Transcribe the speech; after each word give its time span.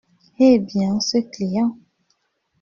Eh 0.39 0.57
bien, 0.57 0.99
ce 0.99 1.19
client? 1.19 1.77